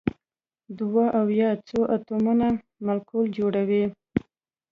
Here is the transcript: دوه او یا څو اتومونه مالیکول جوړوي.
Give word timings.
دوه 0.77 1.05
او 1.19 1.25
یا 1.39 1.49
څو 1.67 1.79
اتومونه 1.95 2.47
مالیکول 2.85 3.25
جوړوي. 3.37 3.83